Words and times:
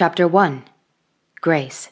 Chapter 0.00 0.26
1 0.26 0.64
Grace. 1.42 1.90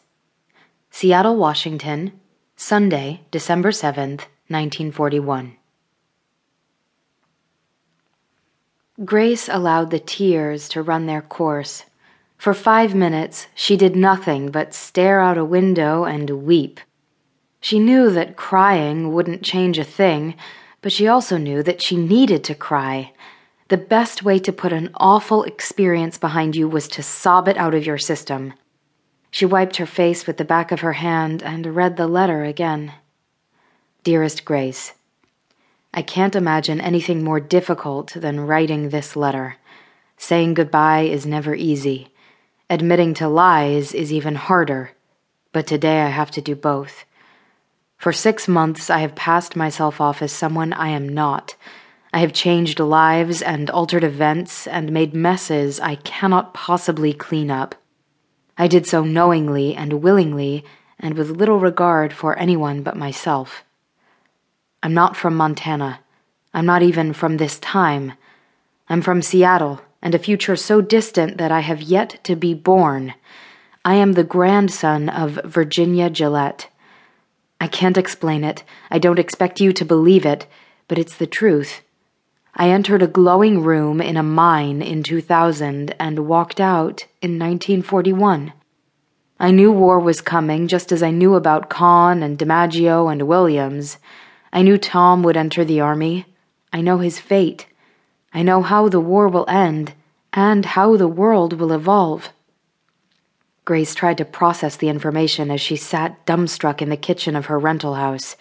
Seattle, 0.91 1.37
Washington, 1.37 2.19
Sunday, 2.57 3.21
December 3.31 3.71
7th, 3.71 4.24
1941. 4.49 5.58
Grace 9.04 9.47
allowed 9.51 9.90
the 9.90 9.99
tears 9.99 10.71
to 10.71 10.81
run 10.81 11.04
their 11.04 11.21
course. 11.21 11.85
For 12.38 12.54
five 12.54 12.94
minutes, 12.94 13.49
she 13.54 13.76
did 13.76 13.94
nothing 13.94 14.51
but 14.51 14.72
stare 14.72 15.21
out 15.21 15.37
a 15.37 15.45
window 15.45 16.05
and 16.05 16.47
weep. 16.47 16.80
She 17.61 17.79
knew 17.79 18.09
that 18.09 18.37
crying 18.37 19.12
wouldn't 19.12 19.43
change 19.43 19.79
a 19.79 19.84
thing, 19.84 20.34
but 20.80 20.93
she 20.93 21.06
also 21.06 21.37
knew 21.37 21.62
that 21.62 21.83
she 21.83 21.98
needed 21.98 22.43
to 22.45 22.55
cry. 22.55 23.12
The 23.69 23.77
best 23.77 24.23
way 24.23 24.38
to 24.38 24.52
put 24.52 24.73
an 24.73 24.88
awful 24.95 25.42
experience 25.45 26.16
behind 26.16 26.56
you 26.56 26.66
was 26.66 26.88
to 26.88 27.02
sob 27.02 27.48
it 27.48 27.59
out 27.59 27.74
of 27.74 27.84
your 27.84 27.98
system. 27.98 28.54
She 29.30 29.45
wiped 29.45 29.76
her 29.76 29.84
face 29.84 30.26
with 30.26 30.38
the 30.38 30.45
back 30.45 30.72
of 30.72 30.80
her 30.80 30.95
hand 30.95 31.42
and 31.42 31.76
read 31.76 31.98
the 31.98 32.06
letter 32.06 32.45
again. 32.45 32.95
Dearest 34.04 34.46
Grace, 34.46 34.95
I 35.92 36.00
can't 36.00 36.34
imagine 36.34 36.80
anything 36.80 37.23
more 37.23 37.40
difficult 37.40 38.14
than 38.14 38.40
writing 38.40 38.88
this 38.88 39.16
letter. 39.16 39.56
Saying 40.16 40.54
goodbye 40.54 41.02
is 41.02 41.26
never 41.26 41.54
easy. 41.54 42.09
Admitting 42.70 43.12
to 43.14 43.28
lies 43.28 43.92
is 43.92 44.10
even 44.10 44.37
harder. 44.37 44.92
But 45.52 45.66
today 45.66 46.00
I 46.00 46.09
have 46.09 46.30
to 46.32 46.40
do 46.40 46.54
both. 46.54 47.04
For 47.98 48.12
six 48.14 48.48
months, 48.48 48.88
I 48.88 49.00
have 49.00 49.14
passed 49.14 49.56
myself 49.56 50.00
off 50.00 50.23
as 50.23 50.32
someone 50.32 50.73
I 50.73 50.88
am 50.88 51.06
not 51.06 51.54
I 52.12 52.20
have 52.20 52.32
changed 52.32 52.80
lives 52.80 53.42
and 53.42 53.68
altered 53.70 54.02
events 54.02 54.66
and 54.66 54.92
made 54.92 55.14
messes 55.14 55.78
I 55.78 55.96
cannot 55.96 56.54
possibly 56.54 57.12
clean 57.12 57.50
up. 57.50 57.74
I 58.56 58.66
did 58.66 58.86
so 58.86 59.04
knowingly 59.04 59.74
and 59.74 60.02
willingly 60.02 60.65
and 60.98 61.16
with 61.16 61.30
little 61.30 61.60
regard 61.60 62.12
for 62.12 62.38
anyone 62.38 62.82
but 62.82 62.96
myself. 62.96 63.62
I'm 64.83 64.95
not 64.95 65.17
from 65.17 65.37
Montana. 65.37 66.00
I'm 66.55 66.67
not 66.67 66.83
even 66.83 67.12
from 67.12 67.37
this 67.37 67.59
time. 67.59 68.15
I'm 68.89 69.03
from 69.03 69.22
Seattle 69.22 69.83
and 70.00 70.15
a 70.15 70.19
future 70.19 70.56
so 70.56 70.81
distant 70.81 71.37
that 71.39 71.53
I 71.53 71.61
have 71.61 71.83
yet 71.83 72.20
to 72.25 72.37
be 72.37 72.55
born. 72.55 73.15
I 73.84 73.95
am 73.95 74.12
the 74.12 74.25
grandson 74.25 75.09
of 75.09 75.41
Virginia 75.45 76.09
Gillette. 76.11 76.69
I 77.61 77.69
can't 77.69 77.97
explain 77.97 78.45
it. 78.45 78.65
I 78.91 78.98
don't 78.98 79.19
expect 79.19 79.61
you 79.61 79.72
to 79.72 79.84
believe 79.84 80.25
it, 80.25 80.47
but 80.87 80.98
it's 80.98 81.17
the 81.17 81.27
truth. 81.27 81.83
I 82.61 82.70
entered 82.70 83.03
a 83.03 83.06
glowing 83.06 83.62
room 83.62 84.01
in 84.01 84.17
a 84.17 84.23
mine 84.25 84.83
in 84.83 85.05
2000 85.05 85.95
and 86.01 86.27
walked 86.27 86.61
out 86.61 87.06
in 87.23 87.39
1941. 87.39 88.53
I 89.39 89.53
knew 89.53 89.70
war 89.70 90.00
was 90.00 90.20
coming 90.20 90.67
just 90.67 90.91
as 90.91 91.00
I 91.00 91.12
knew 91.12 91.37
about 91.37 91.70
Kahn 91.70 92.20
and 92.20 92.37
DiMaggio 92.37 93.12
and 93.12 93.28
Williams. 93.28 93.98
I 94.53 94.62
knew 94.62 94.77
Tom 94.77 95.23
would 95.23 95.37
enter 95.37 95.65
the 95.65 95.81
army. 95.81 96.27
I 96.73 96.81
know 96.81 96.98
his 96.98 97.20
fate. 97.20 97.67
I 98.34 98.42
know 98.42 98.62
how 98.62 98.89
the 98.89 98.98
war 98.98 99.28
will 99.28 99.48
end 99.48 99.95
and 100.33 100.65
how 100.65 100.97
the 100.97 101.06
world 101.06 101.53
will 101.61 101.70
evolve. 101.70 102.31
Grace 103.65 103.95
tried 103.95 104.19
to 104.19 104.25
process 104.25 104.77
the 104.77 104.89
information 104.89 105.53
as 105.53 105.61
she 105.61 105.77
sat 105.77 106.27
dumbstruck 106.27 106.83
in 106.83 106.89
the 106.89 106.97
kitchen 106.97 107.37
of 107.37 107.47
her 107.47 107.59
rental 107.59 107.95
house. 107.95 108.34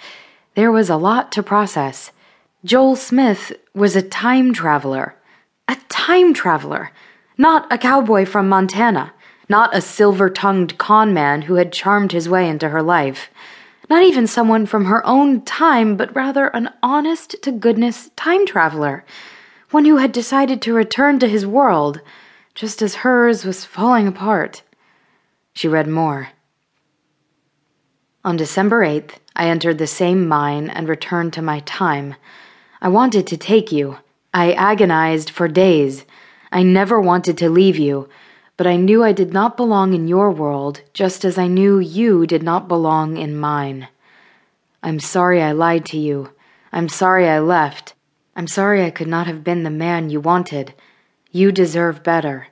There 0.55 0.71
was 0.71 0.89
a 0.89 0.97
lot 0.97 1.31
to 1.33 1.43
process. 1.43 2.11
Joel 2.65 2.95
Smith 2.95 3.53
was 3.75 3.95
a 3.95 4.01
time 4.01 4.51
traveler. 4.51 5.15
A 5.67 5.77
time 5.89 6.33
traveler! 6.33 6.91
Not 7.37 7.71
a 7.71 7.77
cowboy 7.77 8.25
from 8.25 8.49
Montana. 8.49 9.13
Not 9.47 9.75
a 9.75 9.79
silver 9.79 10.27
tongued 10.27 10.79
con 10.79 11.13
man 11.13 11.43
who 11.43 11.55
had 11.55 11.71
charmed 11.71 12.11
his 12.11 12.27
way 12.27 12.49
into 12.49 12.69
her 12.69 12.81
life. 12.81 13.29
Not 13.91 14.01
even 14.01 14.25
someone 14.25 14.65
from 14.65 14.85
her 14.85 15.05
own 15.05 15.45
time, 15.45 15.95
but 15.95 16.13
rather 16.15 16.47
an 16.47 16.69
honest 16.81 17.35
to 17.43 17.51
goodness 17.51 18.09
time 18.15 18.45
traveler. 18.47 19.05
One 19.69 19.85
who 19.85 19.97
had 19.97 20.11
decided 20.11 20.59
to 20.63 20.73
return 20.73 21.19
to 21.19 21.29
his 21.29 21.45
world, 21.45 22.01
just 22.55 22.81
as 22.81 22.95
hers 22.95 23.45
was 23.45 23.65
falling 23.65 24.07
apart. 24.07 24.63
She 25.53 25.67
read 25.67 25.87
more. 25.87 26.29
On 28.25 28.35
December 28.35 28.83
8th, 28.83 29.11
I 29.35 29.47
entered 29.47 29.77
the 29.77 29.87
same 29.87 30.27
mine 30.27 30.71
and 30.71 30.89
returned 30.89 31.33
to 31.33 31.41
my 31.43 31.59
time. 31.59 32.15
I 32.79 32.89
wanted 32.89 33.25
to 33.27 33.37
take 33.37 33.71
you. 33.71 33.97
I 34.33 34.53
agonized 34.53 35.31
for 35.31 35.47
days. 35.47 36.05
I 36.51 36.61
never 36.61 37.01
wanted 37.01 37.37
to 37.39 37.49
leave 37.49 37.77
you, 37.77 38.07
but 38.55 38.67
I 38.67 38.75
knew 38.75 39.03
I 39.03 39.13
did 39.13 39.33
not 39.33 39.57
belong 39.57 39.93
in 39.93 40.07
your 40.07 40.29
world, 40.29 40.81
just 40.93 41.25
as 41.25 41.37
I 41.37 41.47
knew 41.47 41.79
you 41.79 42.27
did 42.27 42.43
not 42.43 42.67
belong 42.67 43.17
in 43.17 43.35
mine. 43.35 43.87
I'm 44.83 44.99
sorry 44.99 45.41
I 45.41 45.53
lied 45.53 45.85
to 45.87 45.97
you. 45.97 46.33
I'm 46.71 46.87
sorry 46.87 47.27
I 47.27 47.39
left. 47.39 47.95
I'm 48.35 48.47
sorry 48.47 48.85
I 48.85 48.91
could 48.91 49.07
not 49.07 49.25
have 49.25 49.43
been 49.43 49.63
the 49.63 49.71
man 49.71 50.11
you 50.11 50.19
wanted. 50.19 50.75
You 51.31 51.51
deserve 51.51 52.03
better. 52.03 52.47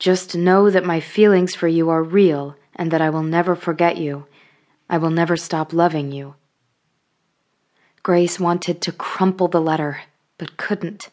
Just 0.00 0.36
know 0.36 0.70
that 0.70 0.84
my 0.84 0.98
feelings 0.98 1.54
for 1.54 1.68
you 1.68 1.88
are 1.88 2.02
real 2.02 2.56
and 2.74 2.90
that 2.90 3.00
I 3.00 3.10
will 3.10 3.22
never 3.22 3.54
forget 3.54 3.96
you. 3.96 4.26
I 4.90 4.98
will 4.98 5.10
never 5.10 5.36
stop 5.36 5.72
loving 5.72 6.10
you. 6.10 6.34
Grace 8.02 8.40
wanted 8.40 8.80
to 8.80 8.90
crumple 8.90 9.46
the 9.46 9.60
letter, 9.60 10.00
but 10.36 10.56
couldn't. 10.56 11.08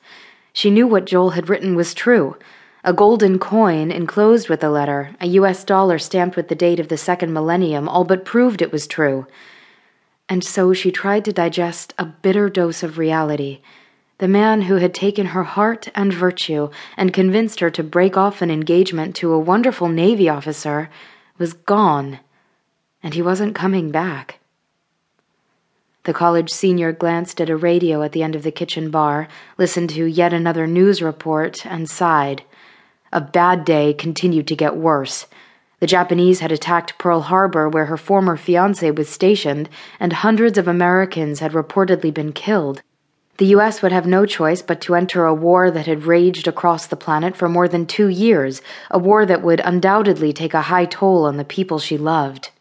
She 0.54 0.72
knew 0.72 0.88
what 0.88 1.06
Joel 1.06 1.32
had 1.32 1.48
written 1.48 1.76
was 1.76 1.94
true. 1.94 2.36
A 2.84 2.94
golden 2.94 3.38
coin 3.38 3.92
enclosed 3.92 4.50
with 4.50 4.62
the 4.62 4.72
letter, 4.72 5.16
a 5.22 5.28
US 5.28 5.64
dollar 5.64 6.00
stamped 6.00 6.36
with 6.36 6.48
the 6.48 6.56
date 6.56 6.80
of 6.80 6.88
the 6.88 6.98
second 6.98 7.32
millennium, 7.32 7.88
all 7.88 8.06
but 8.06 8.26
proved 8.26 8.64
it 8.64 8.72
was 8.72 8.88
true. 8.88 9.28
And 10.28 10.44
so 10.44 10.74
she 10.74 10.92
tried 10.92 11.26
to 11.26 11.32
digest 11.32 11.94
a 12.00 12.06
bitter 12.06 12.50
dose 12.50 12.82
of 12.82 12.98
reality. 12.98 13.62
The 14.18 14.28
man 14.28 14.64
who 14.64 14.78
had 14.78 14.96
taken 14.96 15.28
her 15.28 15.44
heart 15.44 15.90
and 15.94 16.12
virtue 16.12 16.72
and 16.98 17.14
convinced 17.14 17.60
her 17.60 17.70
to 17.70 17.84
break 17.84 18.18
off 18.18 18.42
an 18.42 18.50
engagement 18.50 19.16
to 19.18 19.32
a 19.32 19.40
wonderful 19.40 19.90
Navy 19.90 20.28
officer 20.28 20.90
was 21.38 21.54
gone, 21.54 22.20
and 23.04 23.14
he 23.14 23.22
wasn't 23.22 23.54
coming 23.54 23.92
back. 23.92 24.39
The 26.04 26.14
college 26.14 26.50
senior 26.50 26.94
glanced 26.94 27.42
at 27.42 27.50
a 27.50 27.58
radio 27.58 28.02
at 28.02 28.14
the 28.14 28.24
end 28.24 28.36
of 28.36 28.44
the 28.44 28.52
kitchen 28.52 28.90
bar, 28.90 29.28
listened 29.58 29.90
to 29.92 30.06
yet 30.06 30.34
another 30.34 30.66
news 30.66 31.02
report, 31.02 31.66
and 31.66 31.90
sighed. 31.90 32.44
A 33.12 33.20
bad 33.20 33.66
day 33.66 33.94
continued 33.94 34.48
to 34.48 34.56
get 34.56 34.78
worse. 34.78 35.28
The 35.80 35.88
Japanese 35.88 36.40
had 36.40 36.52
attacked 36.52 36.98
Pearl 36.98 37.22
Harbor, 37.22 37.68
where 37.68 37.86
her 37.86 37.98
former 37.98 38.38
fiance 38.38 38.92
was 38.92 39.09
stationed, 39.09 39.70
and 40.00 40.14
hundreds 40.14 40.58
of 40.58 40.68
Americans 40.68 41.40
had 41.40 41.52
reportedly 41.52 42.14
been 42.14 42.34
killed. 42.34 42.82
The 43.38 43.48
U.S. 43.48 43.82
would 43.82 43.94
have 43.94 44.06
no 44.06 44.26
choice 44.26 44.62
but 44.62 44.82
to 44.82 44.96
enter 44.96 45.26
a 45.26 45.34
war 45.34 45.72
that 45.72 45.86
had 45.86 46.04
raged 46.04 46.48
across 46.48 46.88
the 46.88 46.98
planet 46.98 47.38
for 47.38 47.48
more 47.48 47.70
than 47.70 47.86
two 47.86 48.08
years, 48.08 48.62
a 48.92 49.00
war 49.00 49.26
that 49.26 49.42
would 49.42 49.62
undoubtedly 49.64 50.34
take 50.34 50.54
a 50.54 50.64
high 50.64 50.86
toll 50.86 51.26
on 51.26 51.38
the 51.38 51.46
people 51.46 51.80
she 51.80 51.98
loved. 51.98 52.52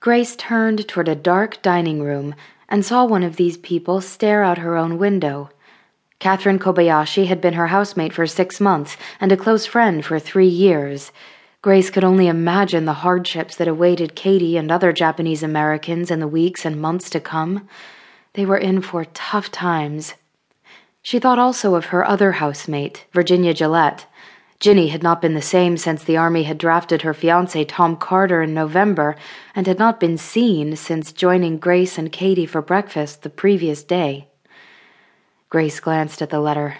Grace 0.00 0.36
turned 0.36 0.86
toward 0.86 1.08
a 1.08 1.16
dark 1.16 1.60
dining 1.60 2.00
room 2.00 2.34
and 2.68 2.84
saw 2.84 3.04
one 3.04 3.24
of 3.24 3.34
these 3.34 3.56
people 3.56 4.00
stare 4.00 4.44
out 4.44 4.58
her 4.58 4.76
own 4.76 4.96
window. 4.96 5.50
Catherine 6.20 6.60
Kobayashi 6.60 7.26
had 7.26 7.40
been 7.40 7.54
her 7.54 7.66
housemate 7.68 8.12
for 8.12 8.26
six 8.26 8.60
months 8.60 8.96
and 9.20 9.32
a 9.32 9.36
close 9.36 9.66
friend 9.66 10.04
for 10.04 10.20
three 10.20 10.46
years. 10.46 11.10
Grace 11.62 11.90
could 11.90 12.04
only 12.04 12.28
imagine 12.28 12.84
the 12.84 13.02
hardships 13.02 13.56
that 13.56 13.66
awaited 13.66 14.14
Katie 14.14 14.56
and 14.56 14.70
other 14.70 14.92
Japanese 14.92 15.42
Americans 15.42 16.12
in 16.12 16.20
the 16.20 16.28
weeks 16.28 16.64
and 16.64 16.80
months 16.80 17.10
to 17.10 17.18
come. 17.18 17.68
They 18.34 18.46
were 18.46 18.56
in 18.56 18.82
for 18.82 19.04
tough 19.04 19.50
times. 19.50 20.14
She 21.02 21.18
thought 21.18 21.40
also 21.40 21.74
of 21.74 21.86
her 21.86 22.06
other 22.06 22.32
housemate, 22.32 23.06
Virginia 23.12 23.52
Gillette. 23.52 24.06
Ginny 24.60 24.88
had 24.88 25.04
not 25.04 25.22
been 25.22 25.34
the 25.34 25.42
same 25.42 25.76
since 25.76 26.02
the 26.02 26.16
Army 26.16 26.42
had 26.42 26.58
drafted 26.58 27.02
her 27.02 27.14
fiance 27.14 27.64
Tom 27.64 27.96
Carter 27.96 28.42
in 28.42 28.54
November 28.54 29.14
and 29.54 29.68
had 29.68 29.78
not 29.78 30.00
been 30.00 30.18
seen 30.18 30.74
since 30.74 31.12
joining 31.12 31.58
Grace 31.58 31.96
and 31.96 32.10
Katie 32.10 32.46
for 32.46 32.60
breakfast 32.60 33.22
the 33.22 33.30
previous 33.30 33.84
day. 33.84 34.26
Grace 35.48 35.78
glanced 35.78 36.20
at 36.20 36.30
the 36.30 36.40
letter. 36.40 36.78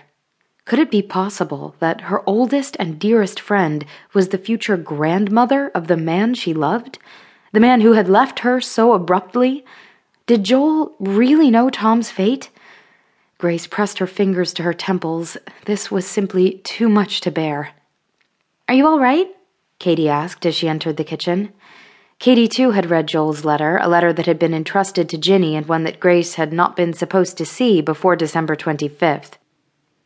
Could 0.65 0.81
it 0.81 0.91
be 0.91 1.03
possible 1.03 1.77
that 1.79 2.03
her 2.03 2.29
oldest 2.29 2.77
and 2.81 2.99
dearest 2.99 3.39
friend 3.39 3.87
was 4.13 4.29
the 4.29 4.39
future 4.39 4.77
grandmother 4.77 5.69
of 5.69 5.87
the 5.87 5.97
man 5.97 6.35
she 6.35 6.53
loved? 6.53 6.99
The 7.53 7.61
man 7.61 7.81
who 7.81 7.93
had 7.93 8.09
left 8.09 8.41
her 8.41 8.61
so 8.61 8.93
abruptly? 8.93 9.65
Did 10.27 10.45
Joel 10.45 10.97
really 10.99 11.51
know 11.51 11.71
Tom's 11.71 12.11
fate? 12.11 12.51
Grace 13.39 13.69
pressed 13.69 14.01
her 14.01 14.07
fingers 14.07 14.53
to 14.53 14.65
her 14.65 14.73
temples. 14.73 15.37
This 15.65 15.93
was 15.93 16.05
simply 16.05 16.61
too 16.65 16.89
much 16.89 17.21
to 17.21 17.31
bear. 17.31 17.71
Are 18.67 18.75
you 18.75 18.85
all 18.85 18.99
right? 18.99 19.29
Katie 19.79 20.09
asked 20.09 20.45
as 20.45 20.57
she 20.57 20.69
entered 20.69 20.97
the 20.97 21.05
kitchen. 21.05 21.53
Katie, 22.19 22.49
too, 22.49 22.73
had 22.73 22.91
read 22.91 23.07
Joel's 23.07 23.45
letter, 23.45 23.79
a 23.81 23.87
letter 23.87 24.13
that 24.13 24.27
had 24.27 24.41
been 24.41 24.55
entrusted 24.55 25.09
to 25.09 25.17
Ginny 25.17 25.55
and 25.55 25.67
one 25.67 25.85
that 25.85 26.01
Grace 26.01 26.35
had 26.35 26.53
not 26.53 26.75
been 26.75 26.93
supposed 26.93 27.39
to 27.39 27.47
see 27.47 27.81
before 27.81 28.17
December 28.17 28.57
25th. 28.57 29.35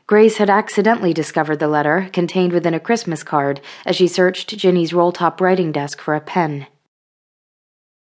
Grace 0.06 0.37
had 0.37 0.50
accidentally 0.50 1.14
discovered 1.14 1.58
the 1.58 1.69
letter 1.69 2.11
contained 2.12 2.52
within 2.52 2.75
a 2.75 2.81
Christmas 2.81 3.23
card 3.23 3.62
as 3.87 3.96
she 3.96 4.06
searched 4.06 4.55
Ginny's 4.58 4.93
roll 4.93 5.11
top 5.11 5.40
writing 5.40 5.73
desk 5.73 6.02
for 6.02 6.14
a 6.14 6.20
pen. 6.20 6.67